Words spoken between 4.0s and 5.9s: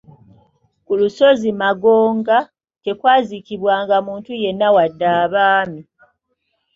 muntu yenna wadde abaami.